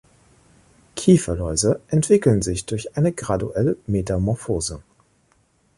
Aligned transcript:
Kieferläuse 0.95 1.79
entwickeln 1.89 2.41
sich 2.41 2.65
durch 2.65 2.97
eine 2.97 3.11
graduelle 3.11 3.77
Metamorphose. 3.85 4.81